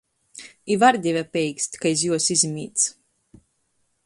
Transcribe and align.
I 0.73 0.77
vardive 0.83 1.23
peikst, 1.37 1.79
ka 1.83 1.93
iz 1.93 2.05
juos 2.09 2.33
izmīdz. 2.37 2.89